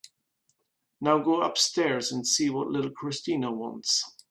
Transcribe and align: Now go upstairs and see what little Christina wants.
Now 0.99 1.19
go 1.19 1.43
upstairs 1.43 2.11
and 2.11 2.25
see 2.25 2.49
what 2.49 2.71
little 2.71 2.89
Christina 2.89 3.51
wants. 3.51 4.03